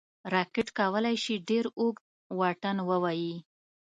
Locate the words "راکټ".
0.33-0.67